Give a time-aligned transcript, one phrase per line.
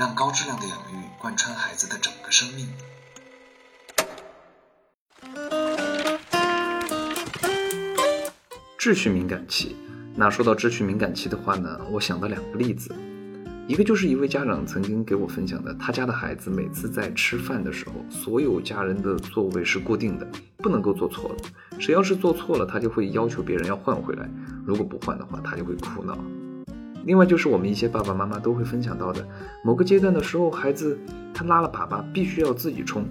[0.00, 2.66] 让高质量的养育贯穿孩子的整个生命。
[8.78, 9.76] 秩序敏感期，
[10.16, 12.96] 那说到秩序敏感期的话呢，我想到两个例子，
[13.68, 20.26] 一个就是一位家长曾经给我分享的，他家的孩子每次在吃饭的时候，所有家人的座位是固定的，
[20.56, 21.36] 不能够坐错了，
[21.78, 24.26] 谁要是坐错了，他就会要求别人要换回来，
[24.64, 26.16] 如果不换的话，他就会哭闹。
[27.04, 29.26] 另外就是我们一些爸爸妈妈都会分享到的，
[29.64, 30.98] 某个阶段的时候，孩子
[31.32, 33.04] 他拉了粑粑，必须要自己冲。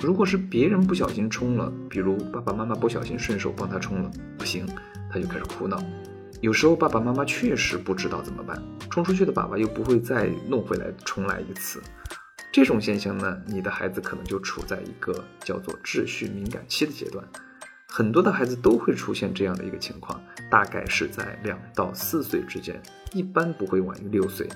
[0.00, 4.66] 如果是别人不小心冲了，比如爸爸妈妈不小心顺手帮他冲了，不行，
[5.10, 5.78] 他就开始哭闹。
[6.40, 8.60] 有时候爸爸妈妈确实不知道怎么办，
[8.90, 11.82] 冲出去的粑粑又不会再弄回来重来一次。
[12.52, 17.24] 这种现象呢，你的孩子可能就处在一个叫做秩序敏感期的阶段。
[17.96, 22.74] 很多的孩子都会出现这样的一个情况，大概是在两到四岁之间，
[23.12, 24.48] 一般不会晚于六岁。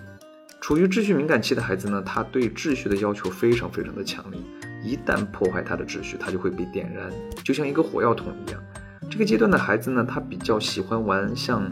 [0.61, 4.41] 处于秩序敏感期的孩子呢，他对秩序的要求非常非常的强烈，
[4.83, 7.12] 一旦破坏他的秩序，他就会被点燃，
[7.45, 8.61] 就像一个火药桶一样。
[9.08, 11.70] 这个阶段的孩子呢，他比较喜欢玩像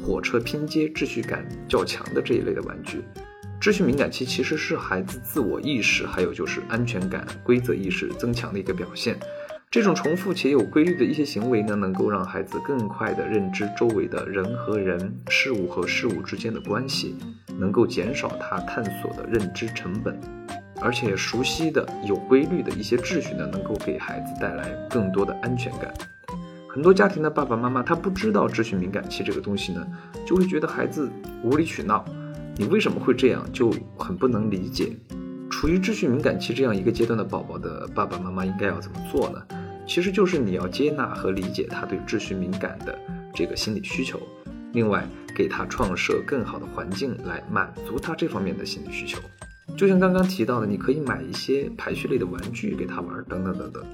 [0.00, 3.02] 火车拼接、秩序感较强的这一类的玩具。
[3.60, 9.18] 秩序敏感期其实是孩子自我意识，还有就是安全感、规则意识增强的一个表现。
[9.70, 17.18] 这种重复且有规律的一些行为呢，能够让孩子更快地认知周围的人和人、事物和事物之间的关系，
[17.58, 20.18] 能够减少他探索的认知成本。
[20.80, 25.92] 而且熟悉的有规律的一些秩序呢，能够给孩子带来更多的安全感。
[26.66, 29.86] 很多家庭的爸爸妈妈他不知道秩序敏感期这个东西呢，
[30.26, 31.10] 就会觉得孩子
[31.42, 32.02] 无理取闹，
[32.56, 34.96] 你为什么会这样，就很不能理解。
[35.58, 39.44] 处于秩序敏感期这样一个阶段的宝宝的爸爸妈妈应该要怎么做呢？
[39.88, 42.96] 其实就是你要接纳和理解他对秩序敏感的
[43.34, 44.22] 这个心理需求，
[44.72, 49.18] 另外给他创设更好的环境来满足他这方面的心理需求。
[49.76, 53.84] 就像刚刚提到的，你可以买一些排序类的玩具给他玩，等等等等，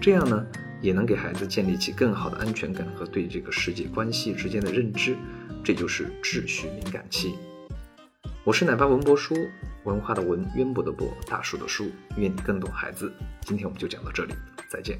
[0.00, 0.46] 这样呢
[0.80, 5.14] 也能给孩子建立起更好的安全感和对这个世界关系之间的认知，
[5.62, 7.34] 这就是秩序敏感期。
[8.42, 9.34] 我是奶爸文博叔，
[9.84, 13.10] 文化的文，渊博的博，大树的树，愿你更懂孩子。
[13.40, 14.34] 今天我们就讲到这里，
[14.68, 14.98] 再见。